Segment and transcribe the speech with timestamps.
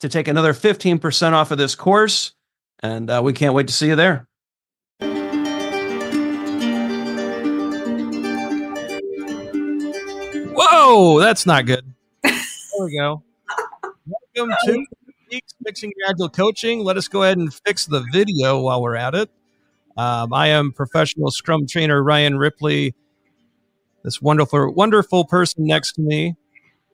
[0.00, 2.32] to take another 15% off of this course.
[2.80, 4.28] And uh, we can't wait to see you there.
[10.54, 11.84] Whoa, that's not good.
[12.78, 13.22] There we go.
[14.36, 14.86] Welcome to
[15.64, 16.80] Fixing Agile Coaching.
[16.80, 19.30] Let us go ahead and fix the video while we're at it.
[19.96, 22.94] Um, I am professional Scrum trainer Ryan Ripley.
[24.04, 26.36] This wonderful, wonderful person next to me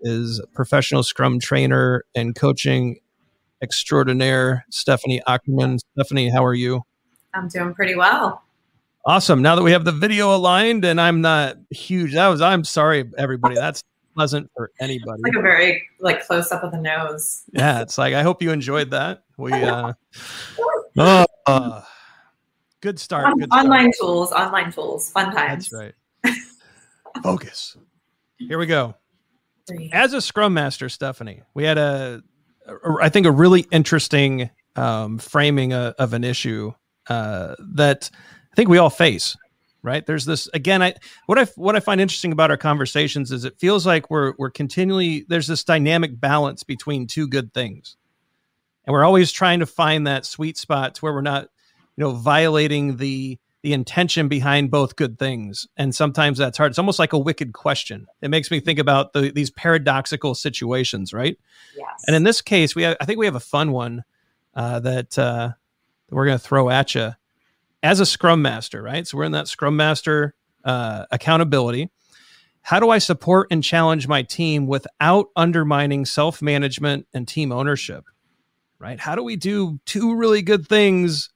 [0.03, 2.99] is professional scrum trainer and coaching
[3.63, 5.79] extraordinaire Stephanie Ockerman.
[5.95, 6.83] Stephanie, how are you?
[7.35, 8.43] I'm doing pretty well.
[9.05, 9.43] Awesome.
[9.43, 13.11] Now that we have the video aligned and I'm not huge, that was I'm sorry
[13.17, 13.55] everybody.
[13.55, 13.83] That's
[14.15, 15.21] pleasant for anybody.
[15.25, 17.43] It's like a very like close up of the nose.
[17.53, 19.25] Yeah, it's like I hope you enjoyed that.
[19.39, 19.95] We uh,
[20.99, 21.83] uh, uh
[22.81, 23.37] good start.
[23.39, 25.71] Good online tools, online tools, fun times.
[25.71, 26.35] That's right.
[27.23, 27.77] Focus.
[28.39, 28.95] Here we go.
[29.93, 32.23] As a scrum master, Stephanie, we had a,
[32.67, 36.73] a I think a really interesting um, framing a, of an issue
[37.09, 38.11] uh, that
[38.53, 39.37] I think we all face.
[39.85, 40.07] Right?
[40.07, 40.81] There's this again.
[40.81, 40.95] I
[41.27, 44.51] what I what I find interesting about our conversations is it feels like we're we're
[44.51, 47.97] continually there's this dynamic balance between two good things,
[48.87, 51.49] and we're always trying to find that sweet spot to where we're not,
[51.97, 55.69] you know, violating the the intention behind both good things.
[55.77, 56.73] And sometimes that's hard.
[56.73, 58.07] It's almost like a wicked question.
[58.21, 61.39] It makes me think about the, these paradoxical situations, right?
[61.77, 62.03] Yes.
[62.07, 64.03] And in this case, we have, I think we have a fun one
[64.55, 65.53] uh, that, uh,
[66.09, 67.13] that we're going to throw at you
[67.85, 69.07] as a Scrum Master, right?
[69.07, 70.35] So we're in that Scrum Master
[70.65, 71.91] uh, accountability.
[72.63, 78.05] How do I support and challenge my team without undermining self management and team ownership?
[78.79, 78.99] Right?
[78.99, 81.31] How do we do two really good things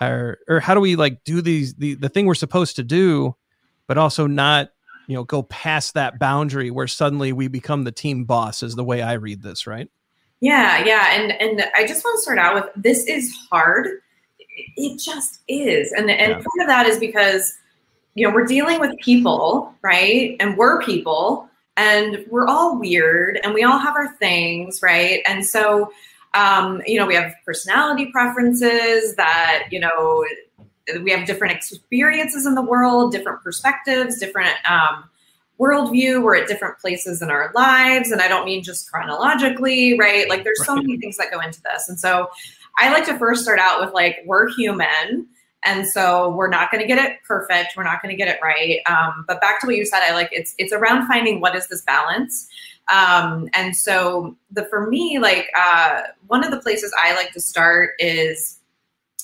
[0.00, 3.34] or or how do we like do these the the thing we're supposed to do
[3.86, 4.70] but also not
[5.06, 8.84] you know go past that boundary where suddenly we become the team boss is the
[8.84, 9.90] way i read this right
[10.40, 13.88] yeah yeah and and i just want to start out with this is hard
[14.76, 16.34] it just is and and yeah.
[16.34, 17.54] part of that is because
[18.14, 23.54] you know we're dealing with people right and we're people and we're all weird and
[23.54, 25.90] we all have our things right and so
[26.34, 30.24] um, you know, we have personality preferences that, you know,
[31.02, 35.04] we have different experiences in the world, different perspectives, different um,
[35.58, 36.22] worldview.
[36.22, 38.10] We're at different places in our lives.
[38.10, 40.28] And I don't mean just chronologically, right?
[40.28, 41.88] Like there's so many things that go into this.
[41.88, 42.30] And so
[42.78, 45.26] I like to first start out with like, we're human.
[45.64, 47.72] And so we're not going to get it perfect.
[47.76, 48.78] We're not going to get it right.
[48.86, 51.66] Um, but back to what you said, I like it's it's around finding what is
[51.66, 52.48] this balance.
[52.90, 57.40] Um, and so the for me, like uh, one of the places I like to
[57.40, 58.58] start is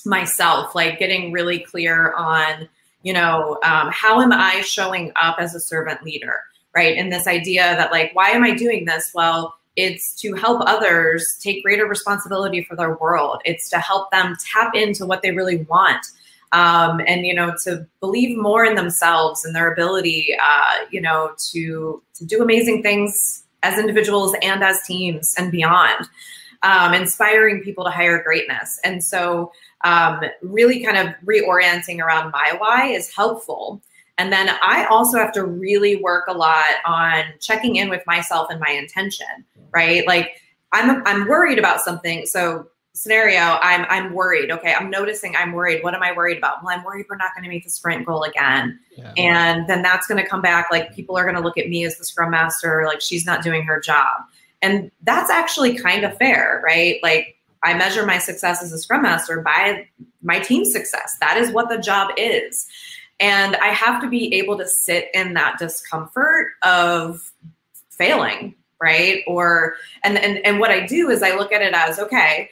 [0.05, 2.69] myself, like getting really clear on,
[3.01, 6.41] you know, um, how am I showing up as a servant leader,
[6.75, 6.97] right?
[6.97, 9.11] And this idea that like, why am I doing this?
[9.13, 13.41] Well, it's to help others take greater responsibility for their world.
[13.45, 16.05] It's to help them tap into what they really want.
[16.51, 21.33] Um, and you know to believe more in themselves and their ability uh, you know
[21.51, 26.07] to to do amazing things as individuals and as teams and beyond,
[26.63, 28.79] um, inspiring people to higher greatness.
[28.83, 29.51] And so,
[29.83, 33.81] um, really kind of reorienting around my why is helpful.
[34.17, 38.47] And then I also have to really work a lot on checking in with myself
[38.49, 39.27] and my intention,
[39.71, 40.07] right?
[40.07, 40.41] Like
[40.71, 42.25] I'm I'm worried about something.
[42.25, 44.49] So scenario, I'm I'm worried.
[44.51, 45.83] Okay, I'm noticing I'm worried.
[45.83, 46.63] What am I worried about?
[46.63, 48.79] Well, I'm worried we're not going to meet the sprint goal again.
[48.97, 49.13] Yeah.
[49.17, 51.85] And then that's going to come back like people are going to look at me
[51.85, 54.21] as the scrum master like she's not doing her job.
[54.61, 56.97] And that's actually kind of fair, right?
[57.03, 59.87] Like I measure my success as a scrum master by
[60.23, 61.17] my team's success.
[61.19, 62.65] That is what the job is.
[63.19, 67.31] And I have to be able to sit in that discomfort of
[67.89, 69.21] failing, right?
[69.27, 72.49] Or and and and what I do is I look at it as okay,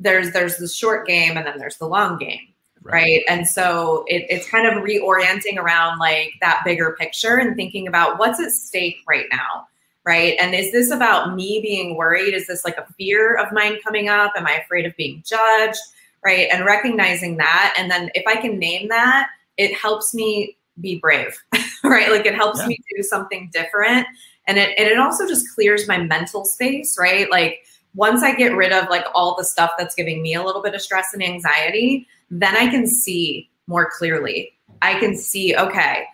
[0.00, 2.40] there's there's the short game and then there's the long game.
[2.82, 2.92] Right.
[2.92, 3.22] right.
[3.28, 8.18] And so it, it's kind of reorienting around like that bigger picture and thinking about
[8.18, 9.66] what's at stake right now.
[10.06, 10.36] Right.
[10.38, 12.34] And is this about me being worried?
[12.34, 14.32] Is this like a fear of mine coming up?
[14.36, 15.80] Am I afraid of being judged?
[16.22, 16.48] Right.
[16.52, 17.74] And recognizing that.
[17.78, 21.42] And then if I can name that, it helps me be brave.
[21.84, 22.10] right.
[22.10, 22.66] Like it helps yeah.
[22.66, 24.06] me do something different.
[24.46, 26.98] And it, and it also just clears my mental space.
[26.98, 27.30] Right.
[27.30, 27.64] Like,
[27.94, 30.74] once I get rid of like all the stuff that's giving me a little bit
[30.74, 34.52] of stress and anxiety, then I can see more clearly.
[34.82, 36.04] I can see, okay,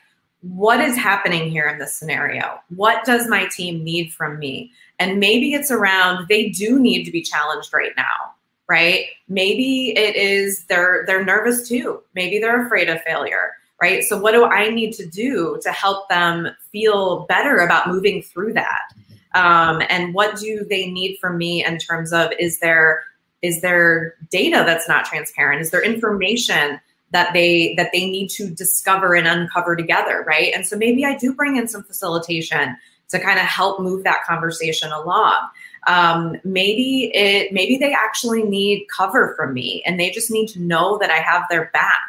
[0.43, 2.59] what is happening here in this scenario?
[2.75, 4.73] What does my team need from me?
[4.99, 8.35] And maybe it's around they do need to be challenged right now,
[8.69, 9.06] right?
[9.29, 12.03] Maybe it is they're they're nervous too.
[12.15, 14.03] Maybe they're afraid of failure, right?
[14.05, 18.55] So what do I need to do to help them feel better about moving through
[18.55, 18.93] that?
[19.35, 23.05] Um, and what do they need from me in terms of is there
[23.43, 25.62] is there data that's not transparent?
[25.62, 26.81] Is there information
[27.12, 30.53] that they that they need to discover and uncover together right?
[30.55, 32.77] And so maybe i do bring in some facilitation
[33.09, 35.49] to kind of help move that conversation along.
[35.87, 40.61] Um, maybe it maybe they actually need cover from me and they just need to
[40.61, 42.00] know that i have their back.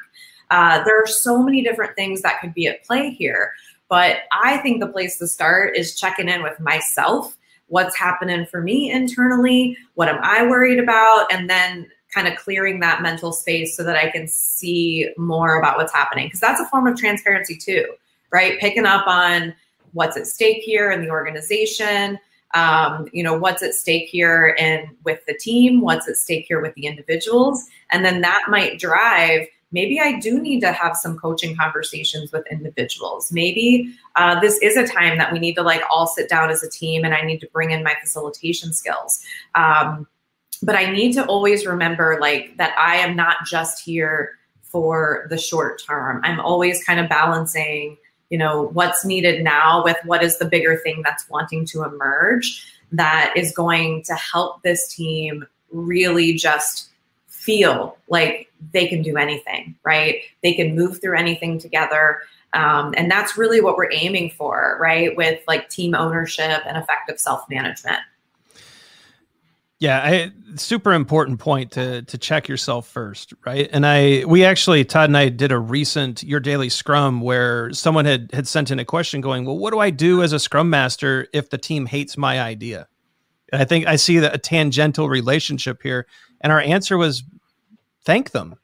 [0.49, 3.53] Uh, there are so many different things that could be at play here
[3.91, 7.35] but I think the place to start is checking in with myself.
[7.67, 9.75] What's happening for me internally?
[9.95, 11.27] What am I worried about?
[11.29, 15.75] And then kind of clearing that mental space so that I can see more about
[15.75, 16.27] what's happening.
[16.27, 17.85] Because that's a form of transparency too,
[18.31, 18.57] right?
[18.61, 19.53] Picking up on
[19.91, 22.17] what's at stake here in the organization.
[22.53, 26.59] Um, you know what's at stake here and with the team what's at stake here
[26.59, 31.17] with the individuals and then that might drive maybe I do need to have some
[31.17, 33.31] coaching conversations with individuals.
[33.31, 36.63] Maybe uh, this is a time that we need to like all sit down as
[36.63, 39.23] a team and I need to bring in my facilitation skills.
[39.55, 40.07] Um,
[40.63, 45.37] but I need to always remember like that I am not just here for the
[45.37, 46.21] short term.
[46.23, 47.97] I'm always kind of balancing,
[48.29, 52.65] you know, what's needed now with what is the bigger thing that's wanting to emerge
[52.91, 56.89] that is going to help this team really just
[57.27, 60.21] feel like they can do anything, right?
[60.43, 62.21] They can move through anything together.
[62.53, 65.15] Um, and that's really what we're aiming for, right?
[65.15, 67.99] With like team ownership and effective self management.
[69.79, 73.67] Yeah, I, super important point to to check yourself first, right?
[73.71, 78.05] And I we actually Todd and I did a recent your daily scrum where someone
[78.05, 80.69] had had sent in a question going, "Well, what do I do as a scrum
[80.69, 82.87] master if the team hates my idea?"
[83.51, 86.05] And I think I see that a tangential relationship here
[86.41, 87.23] and our answer was
[88.05, 88.55] thank them.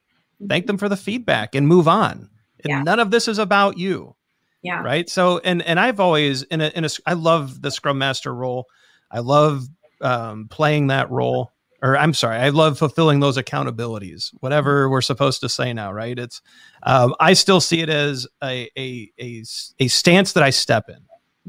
[0.46, 2.30] Thank them for the feedback and move on.
[2.64, 2.82] And yeah.
[2.82, 4.14] none of this is about you.
[4.62, 4.82] Yeah.
[4.82, 5.08] Right.
[5.08, 8.66] So and and I've always in a in a I love the scrum master role.
[9.10, 9.66] I love
[10.00, 11.52] um, playing that role.
[11.80, 14.30] Or I'm sorry, I love fulfilling those accountabilities.
[14.40, 16.18] Whatever we're supposed to say now, right?
[16.18, 16.42] It's
[16.82, 19.44] um, I still see it as a a a,
[19.78, 20.96] a stance that I step in,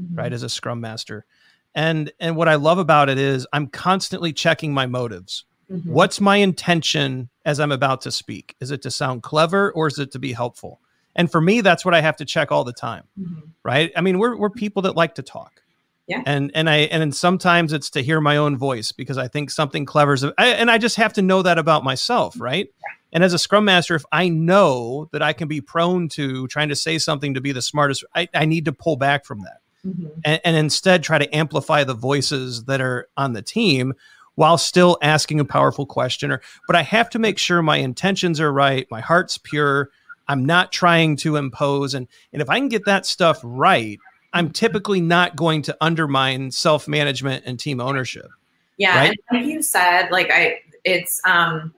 [0.00, 0.14] mm-hmm.
[0.14, 1.26] right, as a scrum master.
[1.74, 5.92] And and what I love about it is I'm constantly checking my motives Mm-hmm.
[5.92, 8.56] What's my intention as I'm about to speak?
[8.60, 10.80] Is it to sound clever or is it to be helpful?
[11.14, 13.04] And for me, that's what I have to check all the time.
[13.18, 13.40] Mm-hmm.
[13.62, 13.92] Right.
[13.96, 15.62] I mean, we're, we're people that like to talk.
[16.06, 16.22] Yeah.
[16.26, 19.84] And and I and sometimes it's to hear my own voice because I think something
[19.84, 22.66] clever is I, and I just have to know that about myself, right?
[22.66, 22.94] Yeah.
[23.12, 26.68] And as a scrum master, if I know that I can be prone to trying
[26.70, 29.60] to say something to be the smartest, I, I need to pull back from that.
[29.86, 30.06] Mm-hmm.
[30.24, 33.94] And, and, instead try to amplify the voices that are on the team
[34.34, 38.40] while still asking a powerful question or but I have to make sure my intentions
[38.40, 39.90] are right, my heart's pure,
[40.28, 43.98] I'm not trying to impose and and if I can get that stuff right,
[44.32, 48.28] I'm typically not going to undermine self-management and team ownership.
[48.76, 49.18] Yeah, right?
[49.30, 51.74] and like you said, like I it's um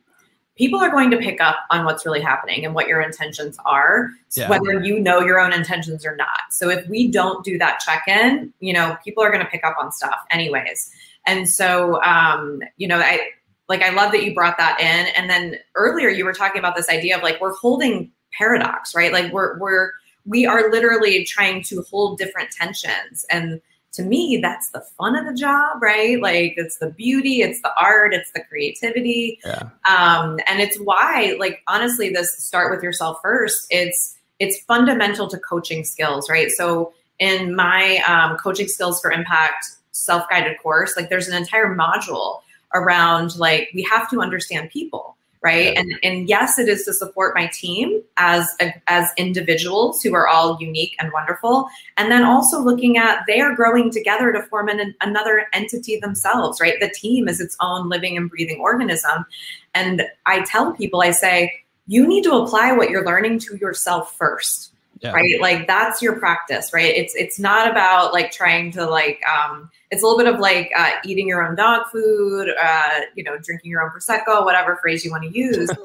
[0.63, 4.11] people are going to pick up on what's really happening and what your intentions are,
[4.37, 4.49] yeah.
[4.49, 6.39] whether you know your own intentions or not.
[6.53, 9.65] So if we don't do that check in, you know, people are going to pick
[9.65, 10.89] up on stuff anyways.
[11.27, 13.31] And so, um, you know, I
[13.69, 15.13] like I love that you brought that in.
[15.17, 19.13] And then earlier you were talking about this idea of like we're holding paradox, right?
[19.13, 19.91] Like we're we're
[20.27, 23.61] we are literally trying to hold different tensions and
[23.93, 26.21] to me, that's the fun of the job, right?
[26.21, 29.39] Like it's the beauty, it's the art, it's the creativity.
[29.45, 29.69] Yeah.
[29.89, 33.67] Um, and it's why, like, honestly, this start with yourself first.
[33.71, 36.51] It's it's fundamental to coaching skills, right?
[36.51, 42.41] So in my um, coaching skills for impact self-guided course, like there's an entire module
[42.75, 45.77] around like we have to understand people right?
[45.77, 48.49] And and yes it is to support my team as
[48.87, 51.69] as individuals who are all unique and wonderful.
[51.97, 56.61] And then also looking at they are growing together to form an, another entity themselves
[56.61, 56.81] right?
[56.81, 59.27] The team is its own living and breathing organism.
[59.75, 61.51] And i tell people i say
[61.87, 64.72] you need to apply what you're learning to yourself first
[65.03, 65.13] yeah.
[65.13, 65.41] right?
[65.41, 66.95] Like that's your practice right?
[66.95, 70.71] It's it's not about like trying to like um it's a little bit of like
[70.77, 75.05] uh, eating your own dog food uh you know drinking your own prosecco whatever phrase
[75.05, 75.71] you want to use.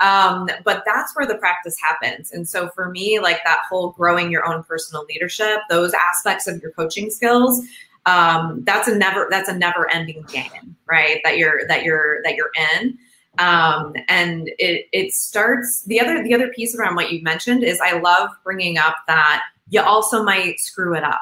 [0.00, 2.32] Um but that's where the practice happens.
[2.32, 6.60] And so for me like that whole growing your own personal leadership those aspects of
[6.62, 7.64] your coaching skills
[8.06, 12.34] um that's a never that's a never ending game right that you're that you're that
[12.34, 12.50] you're
[12.80, 12.98] in
[13.38, 17.80] um, and it it starts the other the other piece around what you mentioned is
[17.80, 21.20] I love bringing up that you also might screw it up.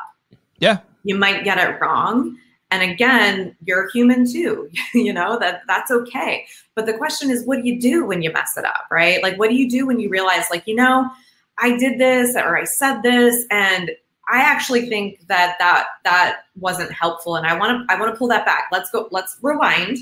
[0.59, 2.37] Yeah, you might get it wrong.
[2.73, 6.47] And again, you're human too, you know, that that's okay.
[6.75, 9.23] But the question is, what do you do when you mess it up, right?
[9.23, 11.11] Like, what do you do when you realize, like, you know,
[11.59, 13.90] I did this or I said this and
[14.31, 18.19] I actually think that that that wasn't helpful and I want to I want to
[18.19, 18.69] pull that back.
[18.71, 19.99] Let's go let's rewind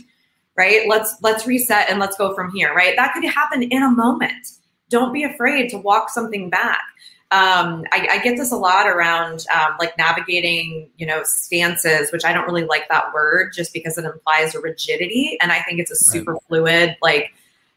[0.58, 0.86] right?
[0.88, 2.94] Let's let's reset and let's go from here, right?
[2.96, 4.48] That could happen in a moment.
[4.90, 6.82] Don't be afraid to walk something back.
[7.30, 12.24] Um, I, I, get this a lot around um, like navigating, you know, stances, which
[12.24, 15.78] I don't really like that word just because it implies a rigidity, and I think
[15.78, 16.42] it's a super right.
[16.48, 17.32] fluid like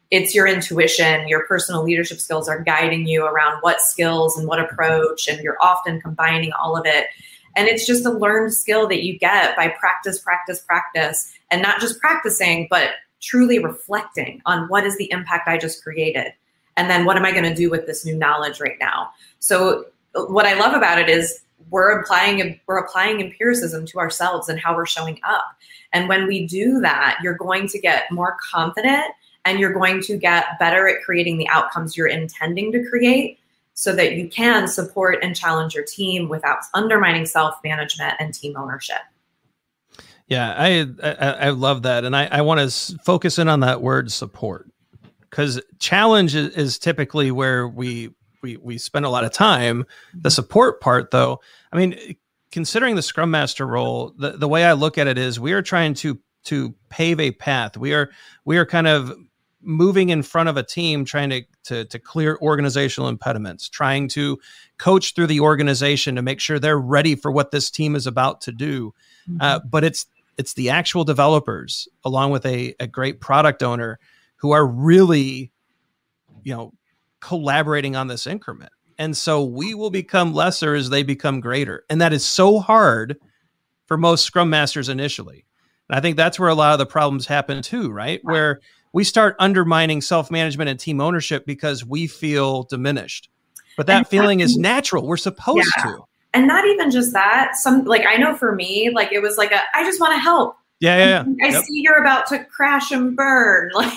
[0.10, 4.60] it's your intuition your personal leadership skills are guiding you around what skills and what
[4.60, 7.06] approach and you're often combining all of it
[7.56, 11.80] and it's just a learned skill that you get by practice practice practice and not
[11.80, 16.34] just practicing, but truly reflecting on what is the impact I just created.
[16.78, 19.12] And then what am I going to do with this new knowledge right now?
[19.40, 24.60] So what I love about it is we're applying we're applying empiricism to ourselves and
[24.60, 25.46] how we're showing up.
[25.94, 29.06] And when we do that, you're going to get more confident
[29.46, 33.40] and you're going to get better at creating the outcomes you're intending to create
[33.74, 39.00] so that you can support and challenge your team without undermining self-management and team ownership.
[40.28, 43.82] Yeah, I I, I love that, and I, I want to focus in on that
[43.82, 44.72] word support
[45.30, 48.12] because challenge is, is, typically where we
[48.42, 49.86] we we spend a lot of time.
[50.14, 50.30] The mm-hmm.
[50.30, 51.42] support part, though,
[51.74, 52.16] I mean,
[52.52, 55.62] considering the scrum master role, the the way I look at it is we are
[55.62, 57.76] trying to to pave a path.
[57.76, 58.10] We are
[58.46, 59.14] we are kind of
[59.64, 64.40] moving in front of a team trying to, to to clear organizational impediments trying to
[64.78, 68.42] coach through the organization to make sure they're ready for what this team is about
[68.42, 68.94] to do.
[69.28, 69.42] Uh, mm-hmm.
[69.42, 74.00] uh, but it's it's the actual developers along with a, a great product owner
[74.38, 75.52] who are really
[76.44, 76.74] you know
[77.20, 78.72] collaborating on this increment.
[78.98, 81.86] And so we will become lesser as they become greater.
[81.90, 83.18] And that is so hard
[83.86, 85.46] for most scrum masters initially.
[85.90, 88.20] And i think that's where a lot of the problems happen too right.
[88.24, 88.62] Where
[88.94, 93.30] we start undermining self-management and team ownership because we feel diminished
[93.78, 95.84] but that feeling is natural we're supposed yeah.
[95.84, 99.38] to and not even just that some like i know for me like it was
[99.38, 101.46] like a i just want to help yeah, yeah, yeah.
[101.46, 101.64] I yep.
[101.64, 103.70] see you're about to crash and burn.
[103.76, 103.94] Like,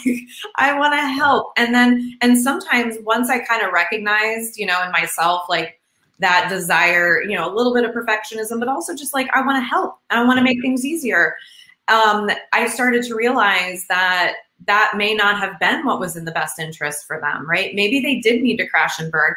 [0.57, 1.53] I want to help.
[1.57, 5.81] And then, and sometimes once I kind of recognized, you know, in myself, like
[6.19, 9.57] that desire, you know, a little bit of perfectionism, but also just like, I want
[9.57, 9.99] to help.
[10.11, 11.37] I want to make things easier.
[11.89, 14.35] Um, I started to realize that
[14.67, 17.75] that may not have been what was in the best interest for them, right?
[17.75, 19.35] Maybe they did need to crash and burn.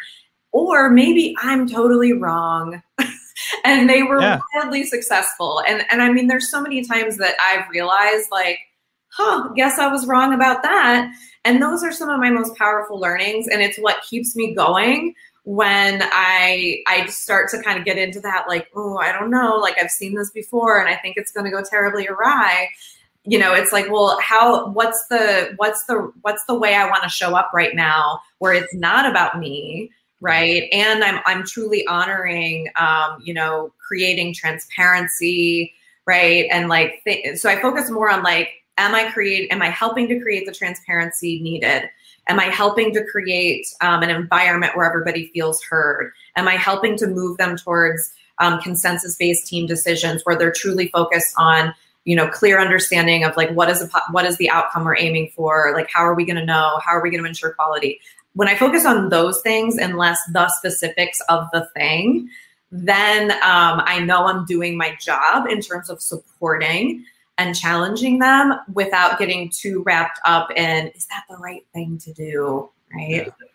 [0.52, 2.82] Or maybe I'm totally wrong.
[3.64, 4.40] and they were yeah.
[4.56, 5.62] wildly successful.
[5.68, 8.60] And and I mean, there's so many times that I've realized, like,
[9.10, 11.12] huh, guess I was wrong about that.
[11.46, 13.48] And those are some of my most powerful learnings.
[13.48, 18.20] And it's what keeps me going when I I start to kind of get into
[18.22, 21.32] that, like, oh, I don't know, like I've seen this before and I think it's
[21.32, 22.70] gonna go terribly awry.
[23.28, 27.04] You know, it's like, well, how what's the what's the what's the way I want
[27.04, 29.92] to show up right now where it's not about me,
[30.22, 30.64] right?
[30.72, 35.74] And i'm i'm truly honoring um you know creating transparency
[36.08, 36.48] right?
[36.52, 40.08] And like th- so i focus more on like am i create am i helping
[40.08, 41.90] to create the transparency needed?
[42.30, 46.14] Am i helping to create um, an environment where everybody feels heard?
[46.36, 50.88] Am i helping to move them towards um, consensus based team decisions where they're truly
[50.88, 51.74] focused on
[52.08, 55.32] you know clear understanding of like what is a, what is the outcome we're aiming
[55.36, 58.00] for like how are we going to know how are we going to ensure quality
[58.38, 62.30] when I focus on those things and less the specifics of the thing,
[62.72, 67.04] then um, I know I'm doing my job in terms of supporting
[67.40, 72.14] and challenging them without getting too wrapped up in is that the right thing to
[72.14, 73.26] do, right?
[73.26, 73.48] Yeah.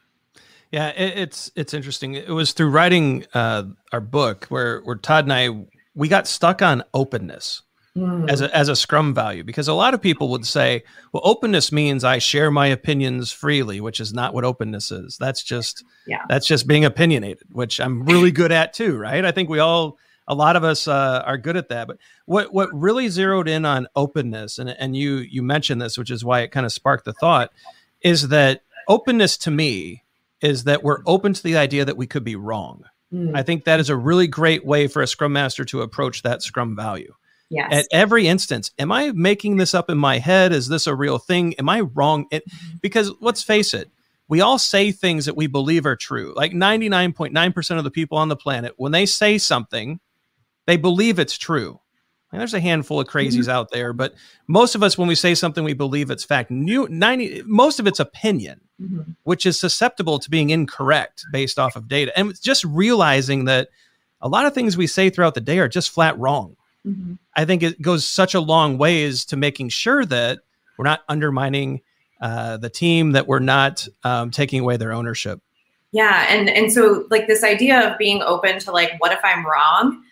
[0.73, 2.15] Yeah, it, it's it's interesting.
[2.15, 6.63] It was through writing uh, our book where where Todd and I we got stuck
[6.63, 7.61] on openness
[7.97, 8.31] mm.
[8.31, 10.83] as a as a Scrum value because a lot of people would say,
[11.13, 15.17] well, openness means I share my opinions freely, which is not what openness is.
[15.19, 16.25] That's just yeah.
[16.29, 19.25] that's just being opinionated, which I'm really good at too, right?
[19.25, 21.87] I think we all a lot of us uh, are good at that.
[21.87, 26.11] But what what really zeroed in on openness, and and you you mentioned this, which
[26.11, 27.53] is why it kind of sparked the thought,
[28.01, 30.03] is that openness to me
[30.41, 32.85] is that we're open to the idea that we could be wrong.
[33.13, 33.37] Mm.
[33.37, 36.43] I think that is a really great way for a scrum master to approach that
[36.43, 37.15] scrum value.
[37.53, 37.71] Yes.
[37.71, 40.53] At every instance, am I making this up in my head?
[40.53, 41.53] Is this a real thing?
[41.55, 42.25] Am I wrong?
[42.31, 42.77] It, mm-hmm.
[42.81, 43.91] because let's face it,
[44.27, 46.33] we all say things that we believe are true.
[46.35, 50.01] Like 99.9% of the people on the planet, when they say something,
[50.67, 51.79] they believe it's true.
[52.31, 53.51] And there's a handful of crazies mm-hmm.
[53.51, 54.15] out there, but
[54.49, 56.51] most of us, when we say something, we believe it's fact.
[56.51, 59.13] New, 90, most of it's opinion, mm-hmm.
[59.25, 62.19] which is susceptible to being incorrect based off of data.
[62.19, 63.69] And just realizing that
[64.23, 66.57] a lot of things we say throughout the day are just flat wrong.
[66.87, 67.15] Mm-hmm.
[67.37, 70.41] I think it goes such a long ways to making sure that
[70.77, 71.81] we're not undermining
[72.21, 75.41] uh, the team, that we're not um, taking away their ownership.
[75.93, 79.45] Yeah, and and so like this idea of being open to like, what if I'm
[79.47, 80.03] wrong?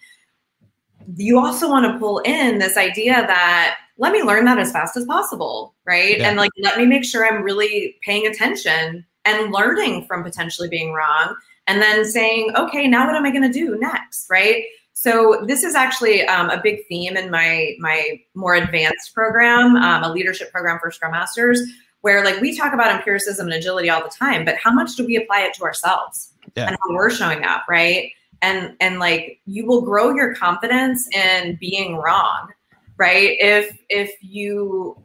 [1.17, 4.97] you also want to pull in this idea that let me learn that as fast
[4.97, 6.19] as possible, right?
[6.19, 6.29] Yeah.
[6.29, 10.93] And like let me make sure I'm really paying attention and learning from potentially being
[10.93, 11.37] wrong
[11.67, 14.65] and then saying, okay, now what am I going to do next, right?
[15.01, 20.03] So this is actually um, a big theme in my my more advanced program, um,
[20.05, 21.63] a leadership program for Scrum Masters,
[22.03, 25.07] where like we talk about empiricism and agility all the time, but how much do
[25.07, 26.67] we apply it to ourselves yeah.
[26.67, 28.11] and how we're showing up, right?
[28.43, 32.49] and and like you will grow your confidence in being wrong
[32.97, 34.97] right if if you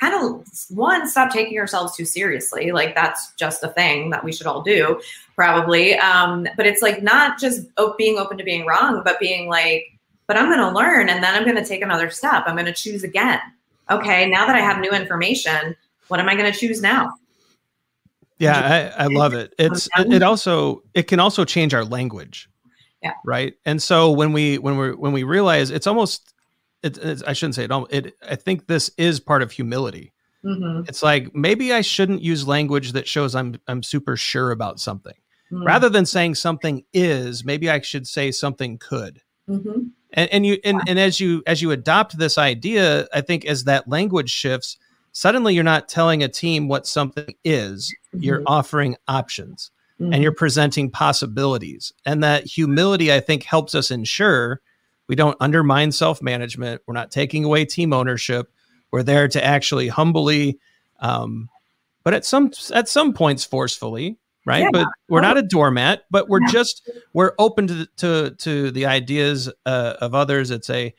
[0.00, 2.72] kind of one stop taking ourselves too seriously.
[2.72, 5.00] Like that's just a thing that we should all do
[5.36, 5.94] probably.
[5.98, 7.66] Um but it's like not just
[7.98, 9.84] being open to being wrong but being like
[10.26, 12.44] but i'm going to learn and then i'm going to take another step.
[12.46, 13.40] I'm going to choose again.
[13.90, 15.76] Okay now that i have new information
[16.08, 17.12] what am i going to choose now?
[18.38, 19.54] Yeah I, I love it.
[19.58, 22.48] it's it also it can also change our language
[23.02, 23.12] yeah.
[23.24, 23.54] Right.
[23.64, 26.34] And so when we when we when we realize it's almost
[26.82, 27.72] it, it's, I shouldn't say it.
[27.90, 30.12] It I think this is part of humility.
[30.44, 30.84] Mm-hmm.
[30.88, 35.14] It's like maybe I shouldn't use language that shows I'm I'm super sure about something.
[35.52, 35.64] Mm-hmm.
[35.64, 39.20] Rather than saying something is, maybe I should say something could.
[39.48, 39.88] Mm-hmm.
[40.12, 43.64] And, and you and, and as you as you adopt this idea, I think as
[43.64, 44.78] that language shifts,
[45.12, 47.94] suddenly you're not telling a team what something is.
[48.12, 48.48] You're mm-hmm.
[48.48, 50.12] offering options mm-hmm.
[50.12, 51.92] and you're presenting possibilities.
[52.04, 54.60] And that humility, I think, helps us ensure
[55.10, 56.82] we don't undermine self management.
[56.86, 58.48] We're not taking away team ownership.
[58.92, 60.60] We're there to actually humbly,
[61.00, 61.48] um,
[62.04, 64.62] but at some at some points forcefully, right?
[64.62, 64.68] Yeah.
[64.72, 66.04] But we're not a doormat.
[66.12, 66.52] But we're yeah.
[66.52, 70.52] just we're open to to to the ideas uh, of others.
[70.52, 70.94] It's a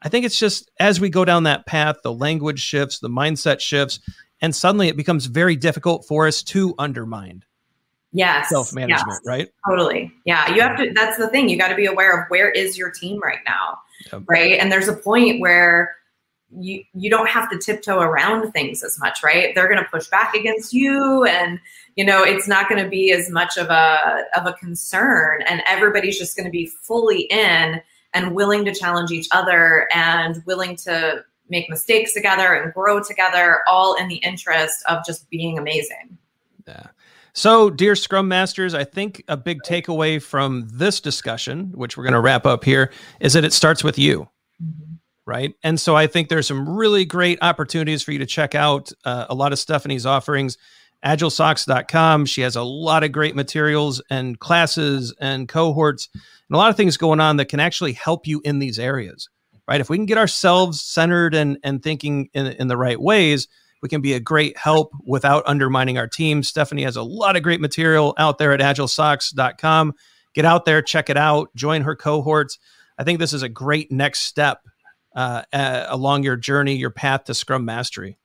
[0.00, 3.58] I think it's just as we go down that path, the language shifts, the mindset
[3.58, 3.98] shifts,
[4.40, 7.42] and suddenly it becomes very difficult for us to undermine
[8.12, 8.48] yes.
[8.48, 9.48] Self-management yes, right?
[9.68, 10.12] Totally.
[10.24, 10.54] Yeah.
[10.54, 11.48] You have to that's the thing.
[11.48, 13.78] You got to be aware of where is your team right now
[14.12, 14.22] yep.
[14.26, 14.58] right?
[14.58, 15.96] And there's a point where
[16.58, 19.54] you you don't have to tiptoe around things as much right?
[19.54, 21.58] They're going to push back against you and
[21.96, 25.62] you know it's not going to be as much of a of a concern and
[25.66, 27.82] everybody's just going to be fully in
[28.14, 33.60] and willing to challenge each other and willing to make mistakes together and grow together
[33.68, 36.16] all in the interest of just being amazing.
[36.66, 36.86] Yeah
[37.36, 42.14] so, dear Scrum Masters, I think a big takeaway from this discussion, which we're going
[42.14, 44.26] to wrap up here, is that it starts with you.
[45.26, 45.52] Right.
[45.62, 49.26] And so I think there's some really great opportunities for you to check out uh,
[49.28, 50.56] a lot of Stephanie's offerings.
[51.04, 52.24] AgileSocks.com.
[52.24, 56.76] She has a lot of great materials and classes and cohorts and a lot of
[56.76, 59.28] things going on that can actually help you in these areas.
[59.68, 59.80] Right.
[59.82, 63.46] If we can get ourselves centered and, and thinking in, in the right ways,
[63.86, 66.42] we can be a great help without undermining our team.
[66.42, 69.94] Stephanie has a lot of great material out there at agilesocks.com.
[70.34, 72.58] Get out there, check it out, join her cohorts.
[72.98, 74.58] I think this is a great next step
[75.14, 78.18] uh, uh, along your journey, your path to Scrum Mastery.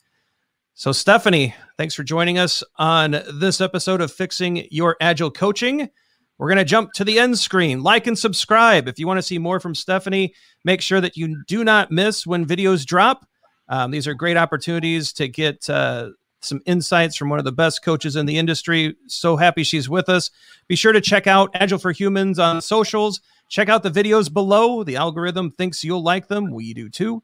[0.73, 5.91] So, Stephanie, thanks for joining us on this episode of Fixing Your Agile Coaching.
[6.39, 7.83] We're going to jump to the end screen.
[7.83, 8.87] Like and subscribe.
[8.87, 10.33] If you want to see more from Stephanie,
[10.65, 13.27] make sure that you do not miss when videos drop.
[13.71, 16.09] Um, these are great opportunities to get uh,
[16.41, 18.95] some insights from one of the best coaches in the industry.
[19.07, 20.29] So happy she's with us.
[20.67, 23.21] Be sure to check out Agile for Humans on socials.
[23.47, 24.83] Check out the videos below.
[24.83, 26.51] The algorithm thinks you'll like them.
[26.51, 27.23] We do too.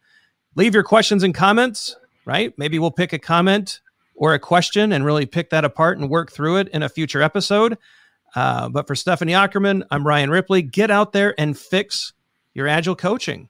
[0.56, 2.58] Leave your questions and comments, right?
[2.58, 3.82] Maybe we'll pick a comment
[4.16, 7.22] or a question and really pick that apart and work through it in a future
[7.22, 7.78] episode.
[8.36, 10.62] Uh, but for Stephanie Ockerman, I'm Ryan Ripley.
[10.62, 12.14] Get out there and fix
[12.54, 13.50] your agile coaching.